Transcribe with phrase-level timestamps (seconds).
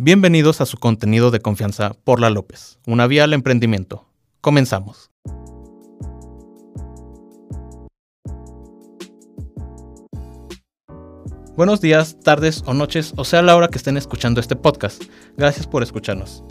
[0.00, 4.06] Bienvenidos a su contenido de confianza por La López, una vía al emprendimiento.
[4.40, 5.10] Comenzamos.
[11.56, 15.02] Buenos días, tardes o noches, o sea la hora que estén escuchando este podcast.
[15.36, 16.44] Gracias por escucharnos.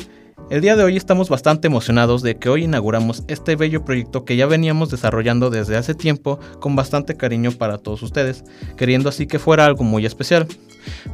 [0.49, 4.37] El día de hoy estamos bastante emocionados de que hoy inauguramos este bello proyecto que
[4.37, 8.45] ya veníamos desarrollando desde hace tiempo con bastante cariño para todos ustedes,
[8.77, 10.47] queriendo así que fuera algo muy especial.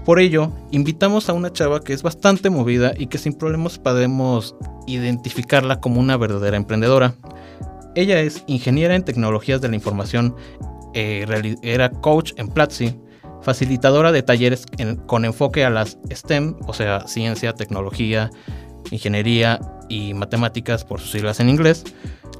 [0.06, 4.56] Por ello, invitamos a una chava que es bastante movida y que sin problemas podemos
[4.86, 7.16] identificarla como una verdadera emprendedora.
[7.96, 10.36] Ella es ingeniera en tecnologías de la información,
[10.94, 13.00] eh, era coach en Platzi,
[13.42, 14.66] facilitadora de talleres
[15.08, 18.30] con enfoque a las STEM, o sea, ciencia, tecnología,
[18.92, 21.84] ingeniería y matemáticas por sus siglas en inglés,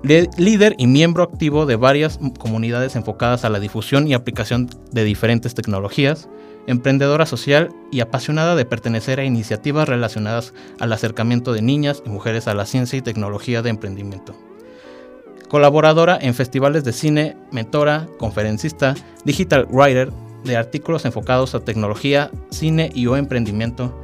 [0.04, 5.56] líder y miembro activo de varias comunidades enfocadas a la difusión y aplicación de diferentes
[5.56, 6.28] tecnologías,
[6.68, 12.48] emprendedora social y apasionada de pertenecer a iniciativas relacionadas al acercamiento de niñas y mujeres
[12.48, 14.36] a la ciencia y tecnología de emprendimiento.
[15.48, 20.12] Colaboradora en festivales de cine, mentora, conferencista, digital writer
[20.44, 24.03] de artículos enfocados a tecnología, cine y o emprendimiento,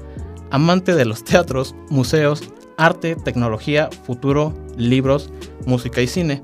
[0.51, 2.43] amante de los teatros, museos,
[2.77, 5.31] arte, tecnología, futuro, libros,
[5.65, 6.43] música y cine.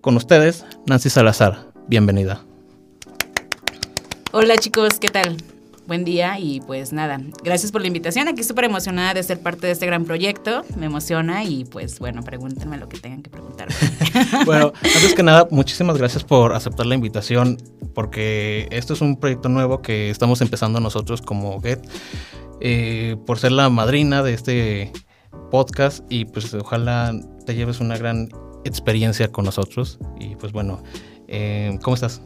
[0.00, 1.72] Con ustedes, Nancy Salazar.
[1.88, 2.44] Bienvenida.
[4.32, 5.36] Hola chicos, ¿qué tal?
[5.86, 8.28] Buen día y pues nada, gracias por la invitación.
[8.28, 10.64] Aquí súper emocionada de ser parte de este gran proyecto.
[10.76, 13.68] Me emociona y pues bueno, pregúntenme lo que tengan que preguntar.
[14.46, 17.58] bueno, antes que nada, muchísimas gracias por aceptar la invitación
[17.94, 21.80] porque esto es un proyecto nuevo que estamos empezando nosotros como Get.
[22.64, 24.92] Eh, por ser la madrina de este
[25.50, 27.12] podcast y pues ojalá
[27.44, 28.28] te lleves una gran
[28.64, 29.98] experiencia con nosotros.
[30.20, 30.80] Y pues bueno,
[31.26, 32.22] eh, ¿cómo estás?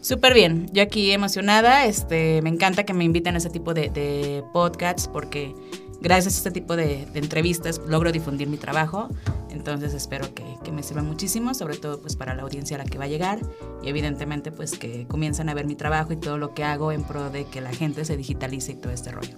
[0.00, 4.44] Súper bien, yo aquí emocionada, este, me encanta que me inviten a ese tipo de
[4.52, 5.54] podcasts porque
[6.00, 9.08] gracias a este tipo de, entrevistas logro difundir mi trabajo.
[9.50, 12.96] Entonces espero que, me sirva muchísimo, sobre todo pues para la audiencia a la que
[12.96, 13.40] va a llegar
[13.82, 17.02] y evidentemente pues que comiencen a ver mi trabajo y todo lo que hago en
[17.02, 19.36] pro de que la gente se digitalice y todo este rollo.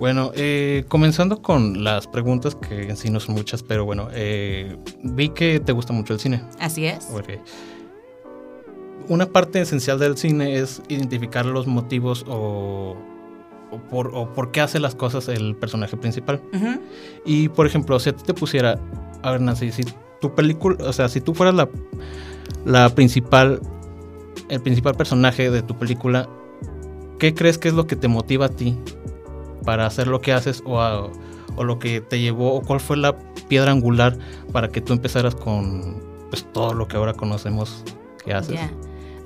[0.00, 4.76] Bueno, eh, comenzando con las preguntas que en sí no son muchas, pero bueno, eh,
[5.04, 6.42] vi que te gusta mucho el cine.
[6.58, 7.08] Así es.
[9.08, 12.96] Una parte esencial del cine es identificar los motivos o
[13.90, 16.40] o por, qué hace las cosas el personaje principal.
[17.24, 18.78] Y por ejemplo, si a ti te pusiera,
[19.24, 19.84] a ver Nancy, si
[20.20, 21.54] tu película, o sea, si tú fueras
[22.64, 23.60] la, principal,
[24.50, 26.28] el principal personaje de tu película,
[27.18, 28.78] ¿qué crees que es lo que te motiva a ti
[29.64, 31.10] para hacer lo que haces o,
[31.56, 33.16] o lo que te llevó o cuál fue la
[33.48, 34.18] piedra angular
[34.52, 37.82] para que tú empezaras con pues, todo lo que ahora conocemos
[38.26, 38.60] que haces?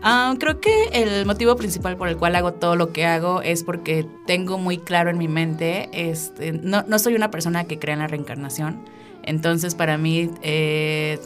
[0.01, 3.65] Ah, creo que el motivo principal por el cual hago todo lo que hago es
[3.65, 7.95] porque tengo muy claro en mi mente, este, no, no soy una persona que crea
[7.95, 8.85] en la reencarnación,
[9.29, 11.19] entonces para mí eh,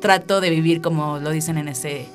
[0.00, 2.06] trato de vivir como lo dicen en ese,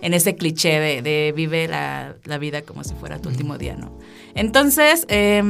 [0.00, 3.76] en ese cliché de, de vive la, la, vida como si fuera tu último día,
[3.76, 3.98] ¿no?
[4.34, 5.42] Entonces, eh,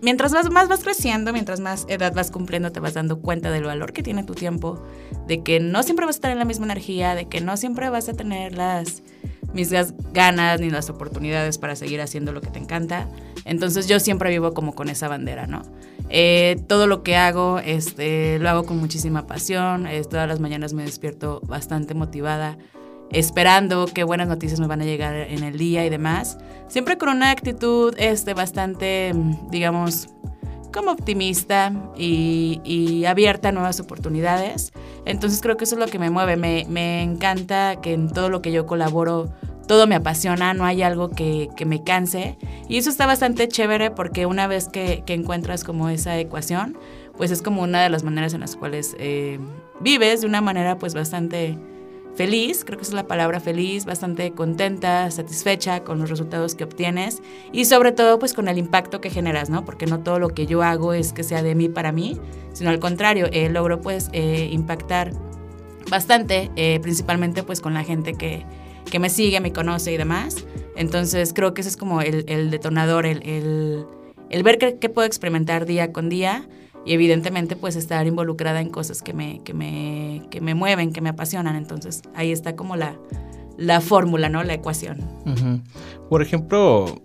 [0.00, 3.64] mientras más, más vas creciendo, mientras más edad vas cumpliendo, te vas dando cuenta del
[3.64, 4.82] valor que tiene tu tiempo,
[5.26, 7.90] de que no siempre vas a estar en la misma energía, de que no siempre
[7.90, 9.02] vas a tener las
[9.52, 13.08] mismas ganas ni las oportunidades para seguir haciendo lo que te encanta.
[13.44, 15.62] Entonces yo siempre vivo como con esa bandera, ¿no?
[16.08, 20.82] Eh, todo lo que hago este, lo hago con muchísima pasión, todas las mañanas me
[20.82, 22.58] despierto bastante motivada
[23.10, 26.38] esperando qué buenas noticias me van a llegar en el día y demás.
[26.68, 29.12] Siempre con una actitud este, bastante,
[29.50, 30.08] digamos,
[30.72, 34.72] como optimista y, abierta a nuevas oportunidades.
[35.04, 36.36] Entonces creo que eso es lo que me mueve.
[36.36, 39.30] Me, encanta que en todo lo que yo colaboro
[39.66, 42.36] todo me apasiona, no hay algo que, me canse.
[42.68, 46.78] Y eso está bastante chévere porque una vez que, encuentras como esa ecuación,
[47.16, 49.38] pues es como una de las maneras en las cuales eh,
[49.80, 51.58] vives de una manera pues bastante
[52.20, 56.64] feliz, creo que esa es la palabra feliz, bastante contenta, satisfecha con los resultados que
[56.64, 59.64] obtienes y sobre todo pues con el impacto que generas, ¿no?
[59.64, 62.20] Porque no todo lo que yo hago es que sea de mí para mí,
[62.52, 65.12] sino al contrario, eh, logro pues eh, impactar
[65.90, 68.44] bastante, eh, principalmente pues con la gente que,
[68.90, 70.44] que, me sigue, me conoce y demás.
[70.76, 73.86] Entonces creo que ese es como el, el detonador, el, el,
[74.28, 76.46] el ver qué puedo experimentar día con día
[76.84, 81.00] y evidentemente pues estar involucrada en cosas que me, que me, que me mueven, que
[81.00, 81.56] me apasionan.
[81.56, 82.96] Entonces ahí está como la,
[83.56, 84.42] la fórmula, ¿no?
[84.42, 84.98] La ecuación.
[86.08, 87.00] Por ejemplo,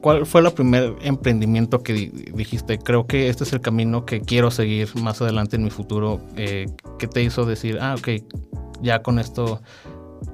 [0.00, 2.78] ¿cuál fue el primer emprendimiento que dijiste?
[2.78, 6.20] Creo que este es el camino que quiero seguir más adelante en mi futuro.
[6.36, 6.66] Eh,
[6.98, 8.08] ¿Qué te hizo decir, ah, ok,
[8.82, 9.62] ya con esto,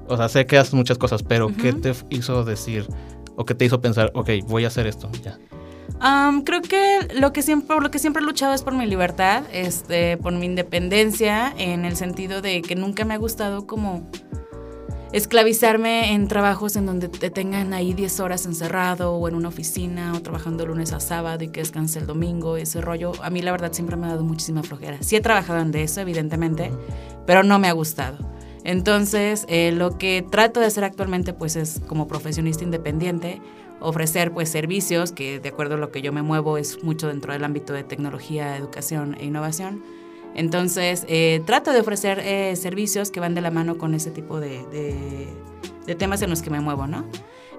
[0.07, 2.87] o sea, sé que haces muchas cosas, pero ¿qué te hizo decir
[3.35, 5.37] o qué te hizo pensar, ok, voy a hacer esto, ya?
[6.43, 10.17] Creo que lo que siempre lo que siempre he luchado es por mi libertad, este,
[10.17, 14.07] por mi independencia, en el sentido de que nunca me ha gustado como
[15.13, 20.13] esclavizarme en trabajos en donde te tengan ahí 10 horas encerrado o en una oficina
[20.13, 23.13] o trabajando lunes a sábado y que descanse el domingo, ese rollo.
[23.23, 24.97] A mí la verdad siempre me ha dado muchísima flojera.
[25.01, 26.71] Sí he trabajado en eso, evidentemente,
[27.25, 28.17] pero no me ha gustado.
[28.63, 33.41] Entonces, eh, lo que trato de hacer actualmente pues es como profesionista independiente,
[33.79, 37.33] ofrecer pues servicios que de acuerdo a lo que yo me muevo es mucho dentro
[37.33, 39.83] del ámbito de tecnología, educación e innovación
[40.37, 44.39] entonces, eh, trato de ofrecer eh, servicios que van de la mano con ese tipo
[44.39, 44.63] de,
[45.97, 47.05] temas en los que me muevo, ¿no?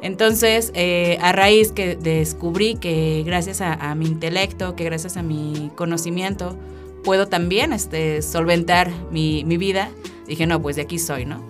[0.00, 5.73] Entonces, eh, a raíz que descubrí que gracias a, mi intelecto, que gracias a mi
[5.75, 6.56] conocimiento,
[7.03, 9.91] puedo también este, solventar mi, vida,
[10.29, 11.43] dije, no, pues de aquí soy, ¿no?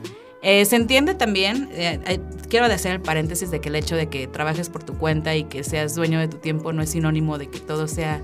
[0.43, 1.69] Se entiende también,
[2.49, 5.45] quiero hacer el paréntesis de que el hecho de que trabajes por tu cuenta y
[5.45, 8.23] que seas dueño de tu tiempo no es sinónimo de que todo sea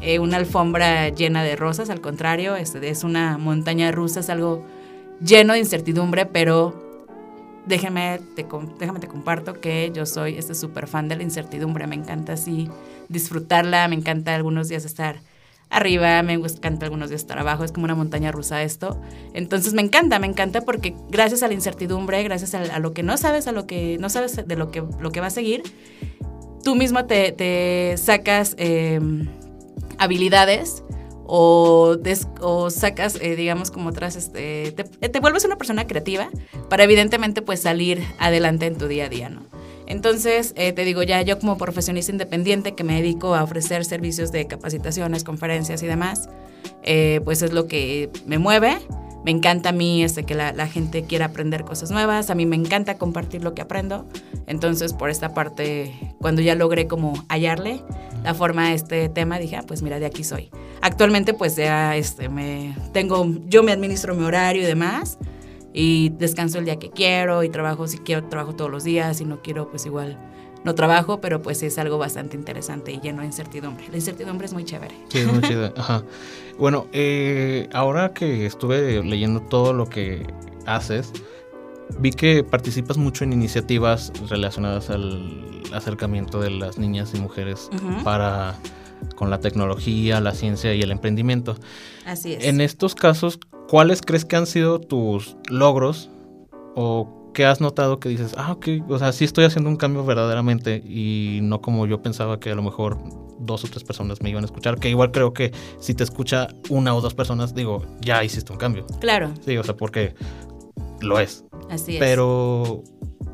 [0.00, 4.64] eh, una alfombra llena de rosas, al contrario, es, es una montaña rusa, es algo
[5.24, 6.74] lleno de incertidumbre, pero
[7.66, 8.46] déjame te,
[8.78, 12.68] déjame te comparto que yo soy este súper fan de la incertidumbre, me encanta así
[13.08, 15.20] disfrutarla, me encanta algunos días estar
[15.70, 19.00] arriba, me encanta algunos días abajo, es como una montaña rusa esto.
[19.32, 23.16] Entonces me encanta, me encanta porque gracias a la incertidumbre, gracias a, lo que no
[23.16, 25.62] sabes, a lo que no sabes de lo que, lo que va a seguir,
[26.62, 28.54] tú mismo te, sacas...
[28.58, 29.28] Em,
[29.98, 30.82] habilidades
[31.26, 31.96] o,
[32.70, 36.28] sacas, eh, digamos, como otras, este, te, vuelves una persona creativa
[36.68, 39.42] para evidentemente pues salir adelante en tu día a día, ¿no?
[39.86, 44.32] Entonces, eh, te digo, ya yo como profesionista independiente que me dedico a ofrecer servicios
[44.32, 46.28] de capacitaciones, conferencias y demás,
[46.82, 48.78] eh, pues es lo que me mueve.
[49.24, 52.56] Me encanta a mí este, que la, gente quiera aprender cosas nuevas, a mí me
[52.56, 54.06] encanta compartir lo que aprendo.
[54.46, 57.80] Entonces, por esta parte, cuando ya logré como hallarle
[58.22, 60.50] la forma a este tema, dije, ah, pues mira, de aquí soy.
[60.82, 65.16] Actualmente, pues ya este, me tengo, yo me administro mi horario y demás,
[65.74, 69.24] y descanso el día que quiero, y trabajo, si quiero, trabajo todos los días, si
[69.24, 70.18] no quiero, pues igual
[70.64, 73.86] no trabajo, pero pues es algo bastante interesante y lleno de incertidumbre.
[73.90, 74.94] La incertidumbre es muy chévere.
[75.08, 75.74] Sí, es muy chévere.
[75.76, 76.04] Ajá.
[76.58, 80.26] Bueno, eh, ahora que estuve leyendo todo lo que
[80.64, 81.12] haces,
[81.98, 87.68] vi que participas mucho en iniciativas relacionadas al acercamiento de las niñas y mujeres
[88.02, 88.54] para
[89.16, 91.56] con la tecnología, la ciencia y el emprendimiento.
[92.06, 92.44] Así es.
[92.44, 93.38] En estos casos,
[93.74, 96.08] ¿cuáles crees que han sido tus logros
[96.76, 100.04] o ¿qué has notado que dices, ah, ok, o sea, sí estoy haciendo un cambio
[100.04, 103.00] verdaderamente y no como yo pensaba que a lo mejor
[103.40, 105.50] dos o tres personas me iban a escuchar, que igual creo que
[105.80, 108.86] si te escucha una o dos personas, digo, ya hiciste un cambio.
[109.00, 109.32] Claro.
[109.44, 110.14] Sí, o sea, porque
[111.00, 111.44] lo es.
[111.68, 111.98] Así es.
[111.98, 112.84] Pero,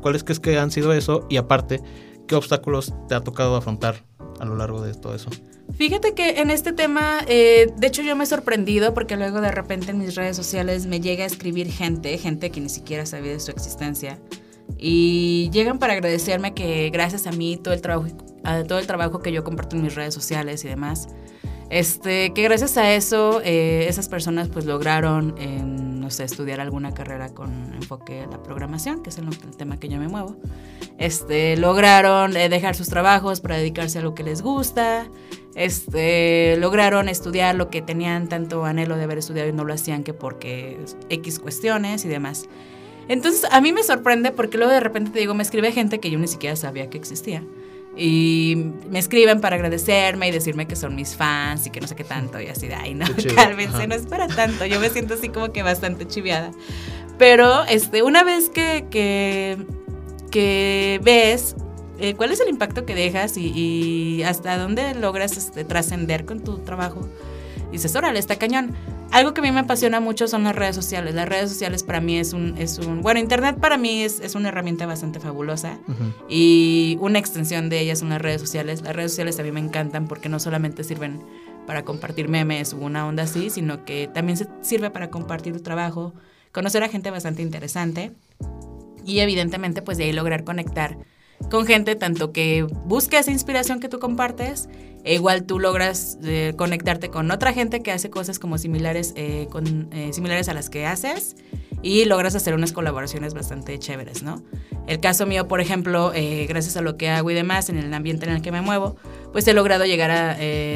[0.01, 1.27] ¿cuáles crees que han sido eso?
[1.29, 1.83] Y aparte,
[2.27, 4.05] ¿qué obstáculos te ha tocado afrontar
[4.41, 5.29] a lo largo de todo eso?
[5.77, 9.51] Fíjate que en este tema, eh, de hecho yo me he sorprendido porque luego de
[9.51, 13.33] repente en mis redes sociales me llega a escribir gente, gente que ni siquiera sabía
[13.33, 14.19] de su existencia.
[14.77, 18.07] Y llegan para agradecerme que gracias a mí todo el trabajo,
[18.43, 21.07] a todo el trabajo que yo comparto en mis redes sociales y demás,
[21.69, 27.29] este, que gracias a eso eh, esas personas pues lograron, no sé, estudiar alguna carrera
[27.33, 29.27] con enfoque a la programación, que es el,
[29.57, 30.35] tema que yo me muevo.
[30.97, 35.07] Este, lograron eh, dejar sus trabajos para dedicarse a lo que les gusta.
[35.55, 40.03] Este, lograron estudiar lo que tenían tanto anhelo de haber estudiado y no lo hacían
[40.03, 42.47] que porque X cuestiones y demás.
[43.07, 46.09] Entonces a mí me sorprende porque luego de repente te digo, me escribe gente que
[46.09, 47.43] yo ni siquiera sabía que existía.
[47.95, 51.95] Y me escriben para agradecerme y decirme que son mis fans y que no sé
[51.95, 52.39] qué tanto.
[52.39, 53.05] Y así de, ay, no,
[53.35, 54.65] cálmense, no es para tanto.
[54.65, 56.51] Yo me siento así como que bastante chiviada.
[57.17, 59.57] Pero este, una vez que, que,
[60.31, 61.55] que ves
[62.01, 66.57] eh, cuál es el impacto que dejas y, hasta dónde logras este, trascender con tu
[66.57, 67.07] trabajo.
[67.71, 68.73] dices, órale, está cañón.
[69.11, 71.13] Algo que a mí me apasiona mucho son las redes sociales.
[71.13, 74.35] Las redes sociales para mí es un, es un bueno, Internet para mí es, es
[74.35, 75.79] una herramienta bastante fabulosa
[76.29, 78.81] y una extensión de ellas son las redes sociales.
[78.81, 81.21] Las redes sociales a mí me encantan porque no solamente sirven
[81.67, 85.61] para compartir memes o una onda así, sino que también se sirve para compartir tu
[85.61, 86.13] trabajo,
[86.53, 88.11] conocer a gente bastante interesante
[89.05, 90.97] y evidentemente pues de ahí lograr conectar
[91.49, 94.69] con gente tanto que busque esa inspiración que tú compartes,
[95.03, 99.47] e igual tú logras eh, conectarte con otra gente que hace cosas como similares, eh,
[99.51, 101.35] con, eh, similares a las que haces
[101.81, 104.43] y logras hacer unas colaboraciones bastante chéveres, ¿no?
[104.87, 106.11] El caso mío, por ejemplo,
[106.47, 108.97] gracias a lo que hago y demás en el ambiente en el que me muevo,
[109.31, 110.31] pues he logrado llegar a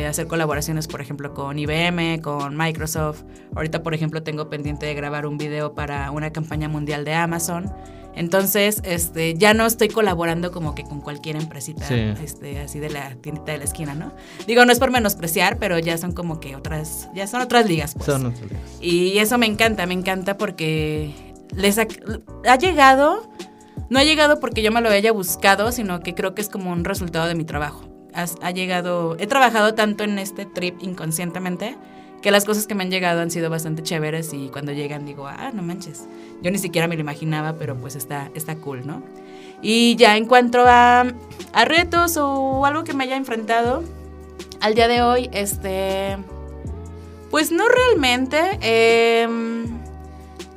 [0.07, 3.23] hacer colaboraciones, por ejemplo, con IBM, con Microsoft.
[3.55, 7.71] Ahorita, por ejemplo, tengo pendiente de grabar un video para una campaña mundial de Amazon
[8.15, 13.15] Entonces, este, ya no estoy colaborando como que con cualquier empresita, este, así de la
[13.15, 14.13] tiendita de la esquina, ¿no?
[14.47, 17.93] Digo, no es por menospreciar, pero ya son como que otras, ya son otras ligas,
[17.93, 18.05] pues.
[18.05, 18.61] Son otras ligas.
[18.81, 21.13] Y eso me encanta, me encanta porque
[21.53, 21.87] les ha,
[22.47, 23.29] ha llegado,
[23.89, 26.71] no ha llegado porque yo me lo haya buscado, sino que creo que es como
[26.71, 27.83] un resultado de mi trabajo.
[28.13, 31.75] ha llegado, he trabajado tanto en este trip inconscientemente
[32.25, 35.27] que las cosas que me han llegado han sido bastante chéveres y cuando llegan digo,
[35.27, 36.07] ah, no manches.
[36.41, 39.03] Yo ni siquiera me lo imaginaba, pero pues está, está cool, ¿no?
[39.61, 41.05] Y ya en cuanto a,
[41.53, 43.83] a retos o algo que me haya enfrentado,
[44.59, 46.17] al día de hoy, este,
[47.29, 48.41] pues no realmente.
[48.61, 49.67] Em,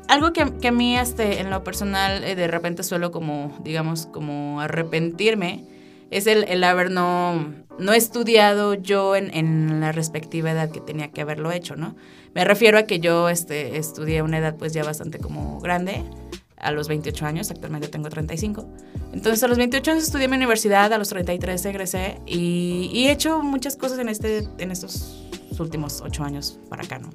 [0.09, 4.07] algo que, que, a mí, este, en lo personal, eh, de repente suelo como, digamos,
[4.07, 5.67] como arrepentirme
[6.11, 11.11] es el, el haber no, no estudiado yo en, en, la respectiva edad que tenía
[11.11, 11.97] que haberlo hecho, ¿no?
[12.35, 16.05] Me refiero a que yo este, estudié a una edad pues ya bastante como grande,
[16.57, 18.67] a los 28 años, actualmente tengo 35.
[19.13, 23.07] Entonces a los 28 años estudié en mi universidad, a los 33 egresé y, y
[23.07, 27.11] he hecho muchas cosas en, este, en estos últimos 8 años para acá, ¿no?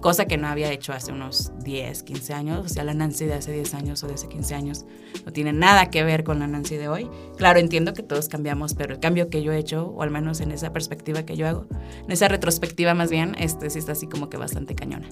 [0.00, 2.64] Cosa que no había hecho hace unos 10, 15 años.
[2.64, 4.84] O sea, la Nancy de hace 10 años o de hace 15 años
[5.24, 7.08] no tiene nada que ver con la Nancy de hoy.
[7.36, 10.40] Claro, entiendo que todos cambiamos, pero el cambio que yo he hecho, o al menos
[10.40, 11.66] en esa perspectiva que yo hago,
[12.04, 15.08] en esa retrospectiva más bien, este sí está así como que bastante cañona.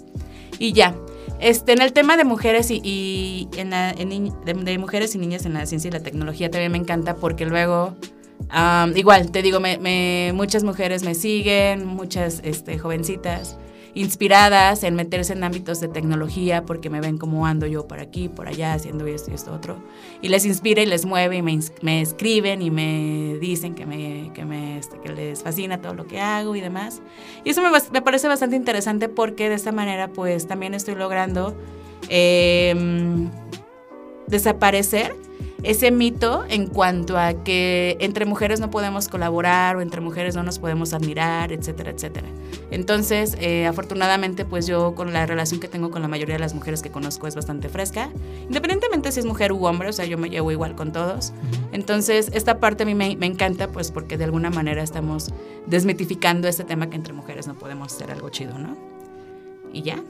[0.58, 0.94] Y ya,
[1.40, 5.92] este, en el tema de mujeres y, de, mujeres y niñas en la ciencia y
[5.92, 7.96] la tecnología también me encanta porque luego...
[8.94, 9.60] igual, te digo,
[10.34, 13.58] muchas mujeres me siguen, muchas este, jovencitas,
[13.98, 18.28] inspiradas en meterse en ámbitos de tecnología porque me ven cómo ando yo por aquí,
[18.28, 19.82] por allá, haciendo esto y esto otro.
[20.22, 24.44] Y les inspira y les mueve y me, escriben y me dicen que, me, que,
[24.44, 27.02] me, este, que les fascina todo lo que hago y demás.
[27.44, 31.56] Y eso me, me parece bastante interesante porque de esta manera pues también estoy logrando
[32.08, 33.28] em,
[34.28, 35.16] desaparecer
[35.62, 40.42] ese mito en cuanto a que entre mujeres no podemos colaborar o entre mujeres no
[40.42, 42.28] nos podemos admirar, etcétera, etcétera.
[42.70, 46.54] Entonces, eh, afortunadamente, pues yo con la relación que tengo con la mayoría de las
[46.54, 48.10] mujeres que conozco es bastante fresca,
[48.46, 51.32] independientemente si es mujer u hombre, o sea, yo me llevo igual con todos.
[51.72, 55.32] Entonces, esta parte a mí me, me encanta, pues porque de alguna manera estamos
[55.66, 58.76] desmitificando este tema que entre mujeres no podemos hacer algo chido, ¿no?
[59.72, 60.02] Y ya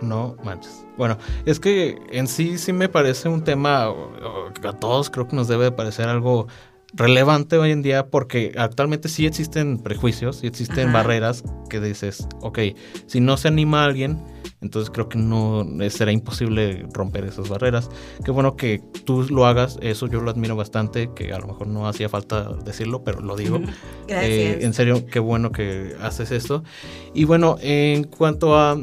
[0.00, 0.84] no manches.
[0.96, 5.48] Bueno, es que en sí sí me parece un tema, a todos creo que nos
[5.48, 6.46] debe de parecer algo
[6.94, 12.58] relevante hoy en día porque actualmente sí existen prejuicios, sí existen barreras que dices, ok,
[13.06, 14.22] si no se anima a alguien,
[14.62, 17.90] entonces creo que no será imposible romper esas barreras.
[18.24, 21.66] Qué bueno que tú lo hagas, eso yo lo admiro bastante, que a lo mejor
[21.66, 23.58] no hacía falta decirlo, pero lo digo.
[24.08, 24.30] Gracias.
[24.30, 26.64] Eh, en serio, qué bueno que haces esto.
[27.12, 28.78] Y bueno, en cuanto a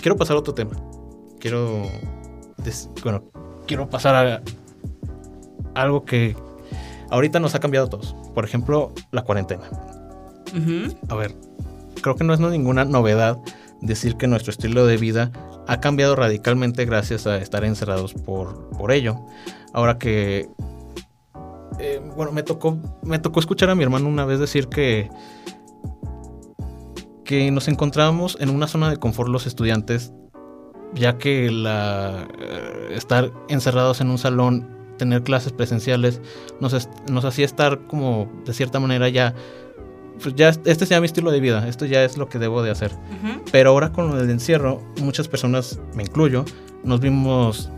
[0.00, 0.72] quiero pasar a otro tema.
[1.38, 1.82] Quiero.
[3.02, 3.24] Bueno,
[3.66, 4.42] quiero pasar a
[5.74, 6.36] algo que
[7.10, 8.14] ahorita nos ha cambiado a todos.
[8.34, 9.64] Por ejemplo, la cuarentena.
[11.08, 11.34] A ver,
[12.00, 13.38] creo que no es ninguna novedad
[13.80, 15.30] decir que nuestro estilo de vida
[15.66, 19.20] ha cambiado radicalmente gracias a estar encerrados por, por ello.
[19.72, 20.48] Ahora que.
[21.78, 25.08] Eh, bueno, me tocó, me tocó escuchar a mi hermano una vez decir que
[27.28, 30.14] que nos encontrábamos en una zona de confort los estudiantes,
[30.94, 34.66] ya que la, eh, estar encerrados en un salón,
[34.96, 36.22] tener clases presenciales,
[36.58, 39.34] nos, nos hacía estar como de cierta manera ya
[40.22, 42.70] pues ya este sea mi estilo de vida, esto ya es lo que debo de
[42.70, 42.92] hacer.
[43.52, 46.46] Pero ahora con el encierro, muchas personas, me incluyo,
[46.82, 47.70] nos vimos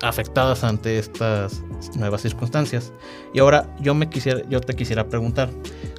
[0.00, 1.62] afectadas ante estas
[1.96, 2.94] nuevas circunstancias.
[3.34, 5.50] Y ahora yo me quisiera, yo te quisiera preguntar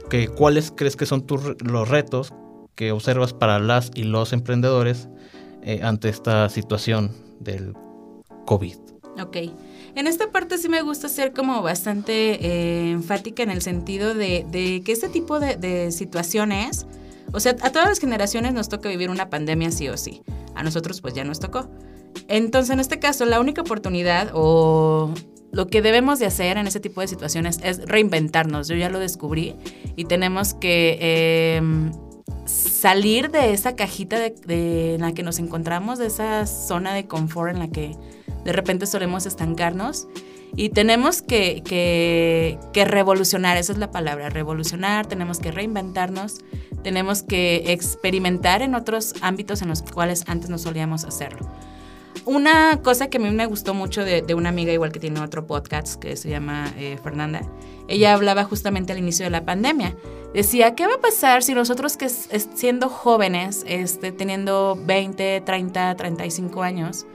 [0.10, 2.34] que cuáles crees que son tus, los retos
[2.78, 5.10] que observas para las y los emprendedores
[5.64, 7.74] eh, ante esta situación del
[8.46, 8.78] COVID?
[9.20, 9.38] Ok.
[9.96, 14.46] En esta parte sí me gusta ser como bastante eh, enfática en el sentido de,
[14.86, 16.86] que este tipo de, situaciones,
[17.34, 20.22] o sea, a todas las generaciones nos toca vivir una pandemia sí o sí.
[20.54, 21.68] A nosotros pues ya nos tocó.
[22.28, 25.12] Entonces, en este caso, la única oportunidad o
[25.52, 28.68] lo que debemos de hacer en ese tipo de situaciones es reinventarnos.
[28.68, 29.56] Yo ya lo descubrí
[29.96, 31.92] y tenemos que em,
[32.48, 37.52] salir de esa cajita de, en la que nos encontramos, de esa zona de confort
[37.52, 37.96] en la que
[38.44, 40.08] de repente solemos estancarnos.
[40.56, 46.40] Y tenemos que, que, revolucionar, esa es la palabra, revolucionar, tenemos que reinventarnos,
[46.84, 51.52] tenemos que experimentar en otros ámbitos en los cuales antes no solíamos hacerlo.
[52.28, 55.48] Una cosa que a mí me gustó mucho de, una amiga igual que tiene otro
[55.48, 57.42] podcast que se llama eh, Fernanda,
[57.88, 59.96] ella hablaba justamente al inicio de la pandemia.
[60.34, 66.64] Decía, ¿qué va a pasar si nosotros que siendo jóvenes, este, teniendo 20, 30, 35
[66.64, 67.08] años,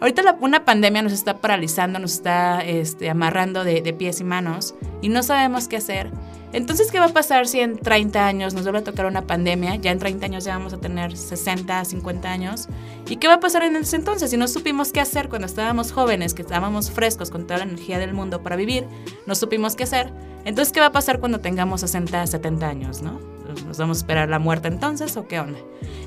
[0.00, 5.08] Ahorita una pandemia nos está paralizando, nos está este, amarrando de, pies y manos y
[5.08, 6.12] no sabemos qué hacer.
[6.52, 9.76] Entonces, ¿qué va a pasar si en 30 años nos vuelve a tocar una pandemia?
[9.76, 12.68] Ya en 30 años ya vamos a tener 60, 50 años.
[13.08, 14.30] ¿Y qué va a pasar en ese entonces?
[14.30, 17.98] Si no supimos qué hacer cuando estábamos jóvenes, que estábamos frescos con toda la energía
[17.98, 18.86] del mundo para vivir,
[19.26, 20.12] no supimos qué hacer.
[20.44, 23.20] Entonces, ¿qué va a pasar cuando tengamos 60, 70 años, no?
[23.66, 25.58] ¿Nos vamos a esperar la muerte entonces o qué onda?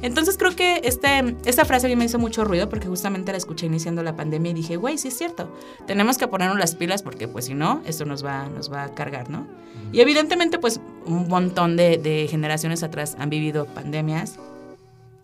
[0.02, 3.38] Entonces creo que este, esta frase a mí me hizo mucho ruido porque justamente la
[3.38, 5.56] escuché iniciando la pandemia y dije, güey, sí es cierto,
[5.88, 8.94] tenemos que ponernos las pilas porque pues si no, esto nos va, nos va a
[8.94, 9.48] cargar, ¿no?
[9.92, 14.40] Y evidentemente pues un montón de, de generaciones atrás han vivido pandemias.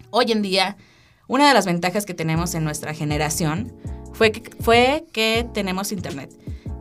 [0.09, 0.77] Hoy en día,
[1.27, 3.73] una de las ventajas que tenemos en nuestra generación
[4.13, 6.31] fue que, fue que tenemos internet.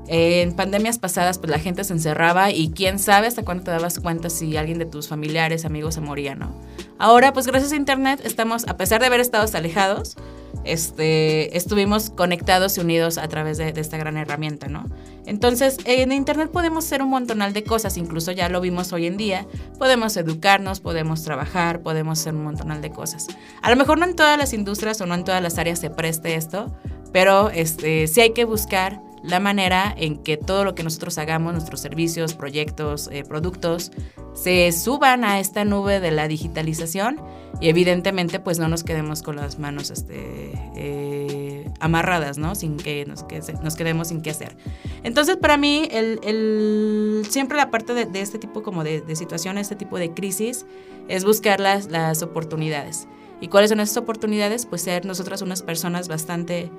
[0.09, 3.99] En pandemias pasadas, pues la gente se encerraba y quién sabe hasta cuándo te dabas
[3.99, 6.55] cuenta si alguien de tus familiares, amigos se moría, ¿no?
[6.99, 10.17] Ahora, pues gracias a Internet estamos, a pesar de haber estado alejados,
[10.65, 14.85] este, estuvimos conectados y unidos a través de, esta gran herramienta, ¿no?
[15.27, 19.17] Entonces, en Internet podemos hacer un montonal de cosas, incluso ya lo vimos hoy en
[19.17, 19.47] día.
[19.79, 23.27] Podemos educarnos, podemos trabajar, podemos hacer un montonal de cosas.
[23.63, 25.91] A lo mejor no en todas las industrias o no en todas las áreas se
[25.91, 26.75] preste esto,
[27.13, 31.53] pero este, sí hay que buscar la manera en que todo lo que nosotros hagamos,
[31.53, 33.93] nuestros servicios, proyectos, eh, productos,
[34.35, 37.21] se suban a esta nube de la digitalización
[37.61, 42.55] y evidentemente pues no nos quedemos con las manos este, eh, amarradas, ¿no?
[42.55, 44.57] Sin que nos, quedemos sin qué hacer.
[45.03, 49.77] Entonces para mí el, siempre la parte de, este tipo como de, de situaciones, este
[49.77, 50.67] tipo de crisis,
[51.09, 53.09] es buscar las, las oportunidades.
[53.41, 54.67] ¿Y cuáles son esas oportunidades?
[54.67, 56.71] Pues ser nosotras unas personas bastante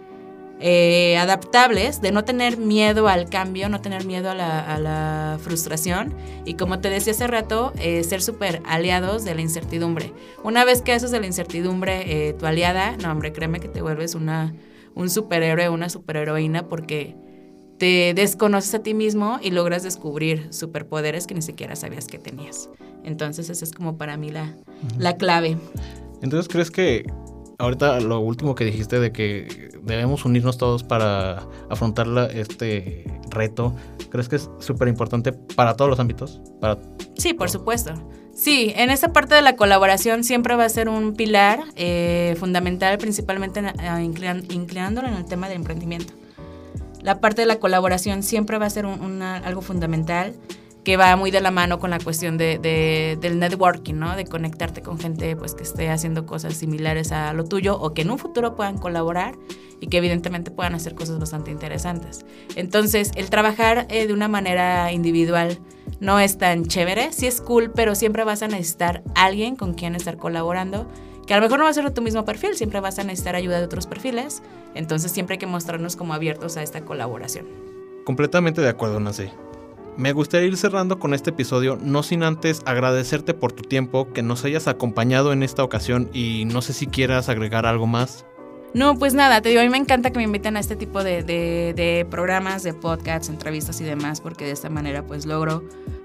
[0.59, 6.55] eh, adaptables, de no tener miedo al cambio, no tener miedo a la, frustración y
[6.55, 10.13] como te decía hace rato, eh, ser súper aliados de la incertidumbre.
[10.43, 13.83] Una vez que haces de la incertidumbre eh, tu aliada, no hombre, créeme que te
[13.83, 14.55] vuelves una,
[14.95, 17.15] un superhéroe, una superheroína porque
[17.77, 22.69] te desconoces a ti mismo y logras descubrir superpoderes que ni siquiera sabías que tenías.
[23.03, 24.55] Entonces esa es como para mí la,
[24.97, 25.57] la clave.
[26.21, 27.05] Entonces, ¿crees que
[27.59, 33.75] ahorita lo último que dijiste de que debemos unirnos todos para afrontar este reto,
[34.09, 36.41] ¿crees que es súper importante para todos los ámbitos?
[36.59, 36.77] Para
[37.15, 37.93] sí, por supuesto.
[38.35, 43.00] Sí, en esta parte de la colaboración siempre va a ser un pilar eh, fundamental,
[43.00, 43.63] principalmente
[44.50, 46.13] inclinándolo en el tema del emprendimiento.
[47.01, 50.35] La parte de la colaboración siempre va a ser algo fundamental
[50.87, 54.15] que va muy de la mano con la cuestión de, del networking, ¿no?
[54.15, 58.03] De conectarte con gente pues, que esté haciendo cosas similares a lo tuyo o que
[58.03, 59.35] en un futuro puedan colaborar
[59.81, 62.25] y que evidentemente puedan hacer cosas bastante interesantes.
[62.55, 65.59] Entonces, el trabajar eh, de una manera individual
[66.00, 69.93] no es tan chévere, sí es cool, pero siempre vas a necesitar alguien con quien
[69.93, 70.87] estar colaborando
[71.27, 73.03] que a lo mejor no va a ser de tu mismo perfil, siempre vas a
[73.03, 74.41] necesitar ayuda de otros perfiles,
[74.73, 77.45] entonces siempre hay que mostrarnos como abiertos a esta colaboración.
[78.05, 79.29] Completamente de acuerdo, Nancy.
[79.98, 84.22] Me gustaría ir cerrando con este episodio, no sin antes agradecerte por tu tiempo, que
[84.22, 88.24] nos hayas acompañado en esta ocasión y no sé si quieras agregar algo más.
[88.75, 91.03] No, pues nada, te digo, a mí me encanta que me inviten a este tipo
[91.03, 95.64] de, programas, de podcasts, entrevistas y demás, porque de esta manera pues logro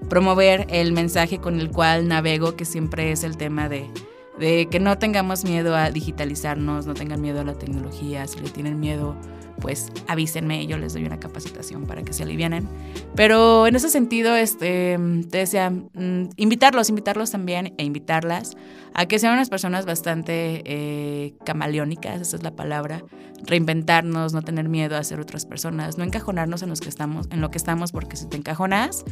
[0.09, 3.91] promover el mensaje con el cual navego, que siempre es el tema de,
[4.39, 8.49] de que no tengamos miedo a digitalizarnos, no tengan miedo a la tecnología, si le
[8.49, 9.15] tienen miedo
[9.63, 12.67] pues avísenme yo les doy una capacitación para que se alivianen.
[13.15, 14.99] Pero en ese sentido, este,
[15.31, 18.57] te decía, mm, invitarlos, invitarlos también e invitarlas
[18.93, 23.05] a que sean unas personas bastante eh, camaleónicas, esa es la palabra,
[23.47, 27.39] reinventarnos, no tener miedo a ser otras personas, no encajonarnos en, los que estamos, en
[27.39, 29.05] lo que estamos, porque si te encajonas,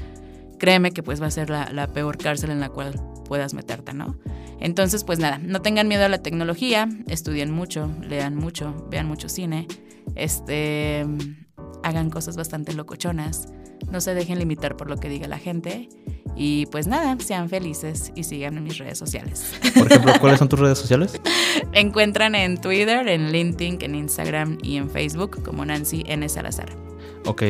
[0.60, 3.94] créeme que pues va a ser la, la peor cárcel en la cual puedas meterte,
[3.94, 4.18] ¿no?
[4.60, 9.30] Entonces, pues nada, no tengan miedo a la tecnología, estudien mucho, lean mucho, vean mucho
[9.30, 9.66] cine
[10.15, 11.06] este,
[11.84, 13.47] hagan cosas bastante locochonas,
[13.89, 15.89] no se dejen limitar por lo que diga la gente
[16.36, 19.54] y pues nada, sean felices y sigan en mis redes sociales.
[19.78, 21.19] Por ejemplo, ¿cuáles son tus redes sociales?
[21.74, 26.28] encuentran en Twitter, en LinkedIn, en Instagram y en Facebook como Nancy N.
[26.30, 26.69] Salazar.
[27.26, 27.43] Ok,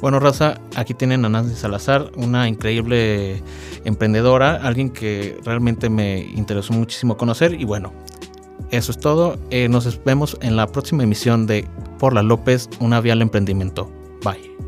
[0.00, 3.42] bueno Raza, aquí tienen a Nancy Salazar, una increíble
[3.84, 7.92] emprendedora, alguien que realmente me interesó muchísimo conocer y bueno,
[8.70, 9.38] eso es todo.
[9.50, 11.66] Eh, nos vemos en la próxima emisión de
[11.98, 13.90] Por la López, una vía al emprendimiento.
[14.22, 14.67] Bye.